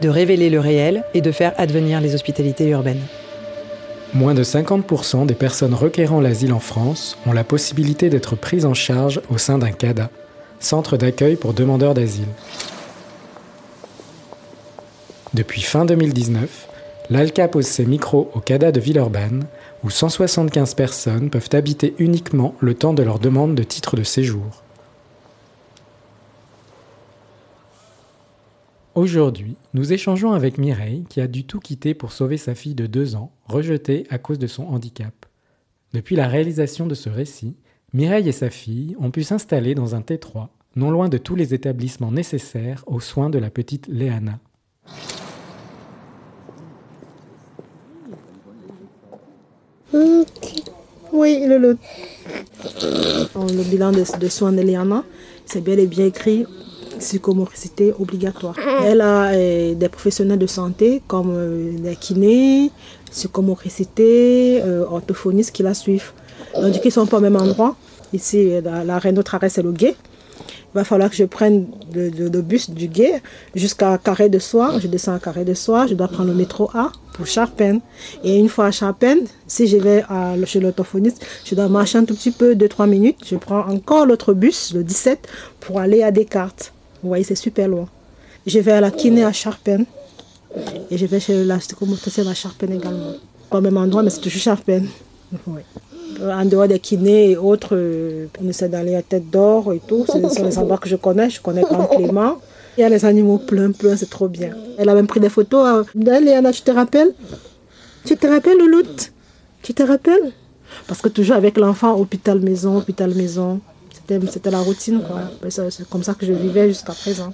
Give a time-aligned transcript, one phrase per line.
[0.00, 3.02] de révéler le réel et de faire advenir les hospitalités urbaines.
[4.14, 8.74] moins de 50% des personnes requérant l'asile en France ont la possibilité d'être prises en
[8.74, 10.10] charge au sein d'un CADA,
[10.58, 12.28] Centre d'accueil pour demandeurs d'asile.
[15.34, 16.68] Depuis fin 2019,
[17.10, 19.44] l'ALCA pose ses micros au CADA de Villeurbanne,
[19.84, 24.62] où 175 personnes peuvent habiter uniquement le temps de leur demande de titre de séjour.
[28.96, 32.86] Aujourd'hui, nous échangeons avec Mireille qui a dû tout quitter pour sauver sa fille de
[32.86, 35.12] 2 ans, rejetée à cause de son handicap.
[35.92, 37.56] Depuis la réalisation de ce récit,
[37.92, 41.52] Mireille et sa fille ont pu s'installer dans un T3, non loin de tous les
[41.52, 44.38] établissements nécessaires aux soins de la petite Léana.
[51.12, 51.78] Oui, le, le,
[53.34, 55.04] le bilan de, de soins d'Eliana,
[55.44, 56.46] c'est bel et bien écrit
[56.98, 58.54] psychomoricité obligatoire.
[58.84, 62.70] Elle a euh, des professionnels de santé comme euh, des kinés,
[63.10, 66.12] psychomoricité, euh, orthophonistes qui la suivent.
[66.54, 67.76] Donc, ils ne sont pas au même endroit.
[68.12, 69.96] Ici, la, la notre arrêt, c'est le guet.
[70.76, 73.22] Il va falloir que je prenne le, bus du guet
[73.54, 74.78] jusqu'à Carré de Soir.
[74.78, 75.88] Je descends à Carré de Soir.
[75.88, 77.80] Je dois prendre le métro A pour Charpennes.
[78.22, 80.04] Et une fois à Charpennes, si je vais
[80.44, 83.20] chez l'orthophoniste, je dois marcher un tout petit peu, 2-3 minutes.
[83.24, 85.26] Je prends encore l'autre bus, le 17,
[85.60, 86.74] pour aller à Descartes.
[87.06, 87.86] Vous voyez, c'est super loin.
[88.48, 89.86] Je vais à la kiné à Charpennes.
[90.90, 93.12] Et je vais chez la psychomotricienne à Charpennes également.
[93.48, 94.88] Pas au même endroit, mais c'est toujours Charpennes.
[95.46, 95.60] Oui.
[96.20, 99.80] Euh, En dehors des kinés et autres, euh, on essaie d'aller à Tête d'Or et
[99.86, 100.04] tout.
[100.04, 101.30] Ce sont les endroits que je connais.
[101.30, 102.38] Je connais Grand Clément.
[102.76, 104.50] Il y a les animaux plein, plein, c'est trop bien.
[104.78, 105.64] Elle a même pris des photos.
[105.68, 107.14] euh, d'elle, Léana, tu te rappelles?
[108.04, 109.12] Tu te rappelles, Louloute?
[109.62, 110.32] Tu te rappelles?
[110.88, 113.60] Parce que toujours avec l'enfant, hôpital maison, hôpital maison.
[114.30, 115.00] C'était la routine,
[115.48, 117.32] C'est comme ça que je vivais jusqu'à présent.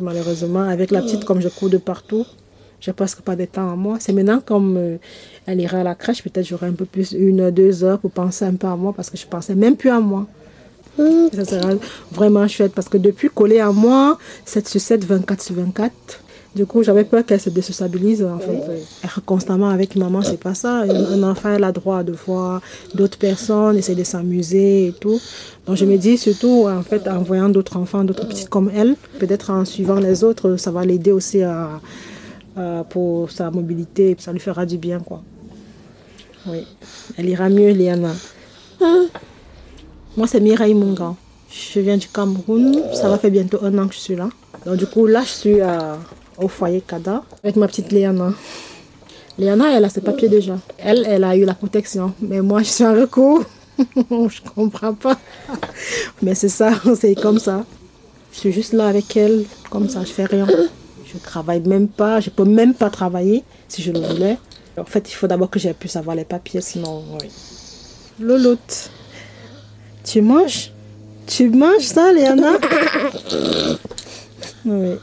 [0.00, 2.26] Malheureusement, avec la petite, comme je cours de partout,
[2.80, 3.98] j'ai presque pas de temps à moi.
[4.00, 4.96] C'est maintenant, comme euh,
[5.46, 8.10] elle ira à la crèche, peut-être j'aurai un peu plus, une heure, deux heures pour
[8.10, 10.26] penser un peu à moi, parce que je pensais même plus à moi.
[11.32, 11.72] Ça sera
[12.10, 15.92] vraiment chouette, parce que depuis collée à moi, 7 sur 7, 24 sur 24,
[16.54, 18.60] du coup, j'avais peur qu'elle se désociabilise, en fait.
[19.04, 20.80] Être constamment avec maman, c'est pas ça.
[20.82, 22.60] Un enfant, elle a droit de voir
[22.94, 25.20] d'autres personnes, essayer de s'amuser et tout.
[25.66, 28.96] Donc, je me dis, surtout, en fait, en voyant d'autres enfants, d'autres petites comme elle,
[29.20, 31.80] peut-être en suivant les autres, ça va l'aider aussi à,
[32.56, 35.22] à- pour sa mobilité, ça lui fera du bien, quoi.
[36.48, 36.66] Oui.
[37.16, 38.12] Elle ira mieux, Liana.
[40.16, 41.14] Moi, c'est Mireille Munga.
[41.50, 42.80] Je viens du Cameroun.
[42.94, 44.28] Ça va faire bientôt un an que je suis là.
[44.66, 45.98] Donc, du coup, là, je suis à-
[46.40, 48.32] au foyer Kada avec ma petite Léana.
[49.38, 50.58] Léana, elle a ses papiers déjà.
[50.78, 52.12] Elle, elle a eu la protection.
[52.20, 53.42] Mais moi, je suis en recours.
[53.78, 55.18] je comprends pas.
[56.22, 57.64] Mais c'est ça, c'est comme ça.
[58.32, 60.46] Je suis juste là avec elle, comme ça, je fais rien.
[61.06, 64.38] Je travaille même pas, je peux même pas travailler si je le voulais.
[64.78, 67.28] En fait, il faut d'abord que j'ai pu savoir les papiers, sinon, oui.
[68.20, 68.90] Loloute,
[70.04, 70.72] tu manges?
[71.26, 72.52] Tu manges ça, Léana?
[74.66, 74.96] Oui.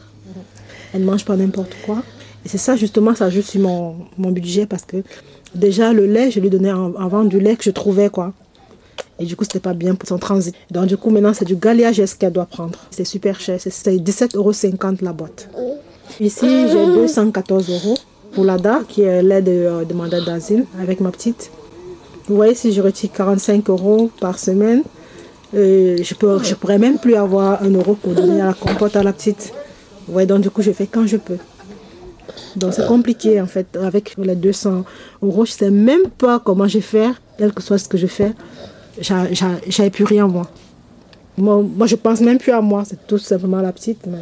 [0.94, 2.04] Elle mange pas n'importe quoi.
[2.46, 4.98] Et c'est ça, justement, ça joue sur mon, mon budget parce que
[5.54, 8.34] déjà, le lait, je lui donnais avant du lait que je trouvais, quoi.
[9.20, 10.54] Et du coup, c'était pas bien pour son transit.
[10.72, 12.78] Donc, du coup, maintenant, c'est du galéage qu'elle doit prendre?
[12.92, 13.60] C'est super cher.
[13.60, 14.52] C'est- C'est 17,50 euros
[15.02, 15.50] la boîte.
[16.20, 17.98] Ici, j'ai 214 euros
[18.34, 21.50] pour l'ADA, qui est l'aide de euh, demandeur d'asile, avec ma petite.
[22.28, 24.84] Vous voyez, si je retire 45 euros par semaine,
[25.56, 28.96] euh, je ne je pourrais même plus avoir un euro pour donner à la compote
[28.96, 29.54] à la petite.
[30.08, 31.38] Voyez, donc du coup, je fais quand je peux.
[32.56, 33.68] Donc c'est compliqué en fait.
[33.82, 34.84] Avec les 200
[35.22, 37.98] euros, je ne sais même pas comment je vais faire, quel que soit ce que
[37.98, 38.32] je fais.
[39.00, 40.48] J'a- j'a- J'avais plus rien moi.
[41.38, 41.62] moi.
[41.62, 42.84] Moi, je pense même plus à moi.
[42.86, 44.00] C'est tout simplement la petite.
[44.08, 44.18] Mais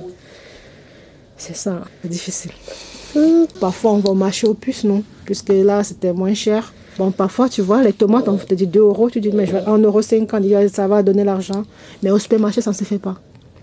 [1.38, 2.52] c'est ça, c'est difficile.
[3.62, 5.02] Parfois, on va au marché aux puces, non?
[5.26, 6.74] Puisque là, c'était moins cher.
[6.98, 9.10] Bon, parfois, tu vois, les tomates, on te dit 2 euros.
[9.10, 11.64] Tu dis, mais je vais 1,50 euro, ça va donner l'argent.
[12.04, 13.16] Mais au supermarché, ça ne se fait pas.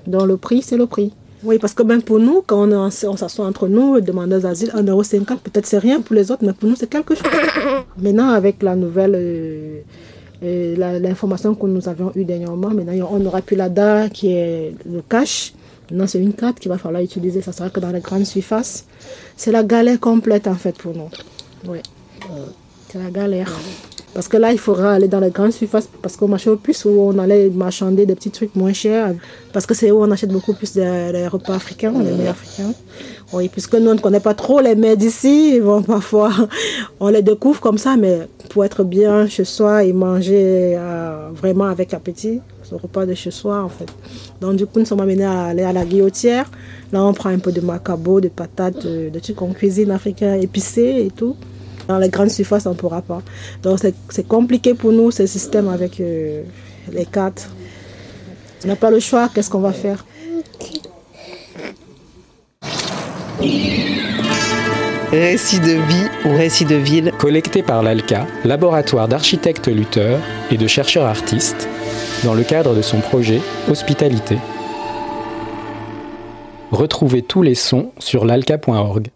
[0.07, 1.13] Donc, le prix, c'est le prix.
[1.45, 5.67] Oui, parce que même pour nous, quand on, s'assoit entre nous, demandeurs d'asile, 1,50€, peut-être
[5.67, 7.25] c'est rien pour les autres, mais pour nous, c'est quelque chose.
[7.99, 9.81] Maintenant, avec la nouvelle, euh,
[10.45, 14.75] euh, la- l'information que nous avions eue dernièrement, maintenant, on n'aura plus l'ADA qui est
[14.89, 15.53] le cash.
[15.91, 17.43] Maintenant, c'est une carte qu'il va falloir utiliser.
[17.43, 18.87] Ça sera que dans les grandes surfaces.
[19.37, 21.11] C'est la galère complète, en fait, pour nous.
[21.69, 21.79] Oui.
[22.89, 23.51] C'est la galère.
[24.15, 26.85] Parce que là, il faudra aller dans les grandes surfaces parce qu'au marché aux puces
[26.85, 29.15] où on allait marchander des petits trucs moins chers.
[29.55, 32.73] Parce que c'est où on achète beaucoup plus des, repas africains, les mets africains.
[33.33, 35.59] Oui, puisque nous, on ne connaît pas trop les mets d'ici.
[35.63, 36.31] Bon, parfois,
[37.01, 41.65] on les découvre comme ça, mais pour être bien chez soi et manger euh, vraiment
[41.65, 43.89] avec appétit, ce repas de chez soi, en fait.
[44.43, 46.51] Donc, du coup, nous sommes amenés à aller à la guillotière.
[46.93, 50.35] Là, on prend un peu de macabo, de patates, de, de trucs en cuisine africain
[50.35, 51.35] épicés et tout.
[51.89, 53.23] Dans les grandes surfaces, on ne pourra pas.
[53.63, 56.43] Donc c'est compliqué pour nous, ce système avec euh,
[56.93, 57.49] les cartes.
[58.65, 60.05] On n'a pas le choix, qu'est-ce qu'on va faire?
[65.11, 70.21] Récit de vie ou récit de ville Collecté par l'ALCA, laboratoire d'architectes lutteurs
[70.51, 71.69] et de chercheurs artistes,
[72.25, 74.39] dans le cadre de son projet Hospitalité.
[76.71, 79.09] Retrouvez tous les sons sur l'alca.org.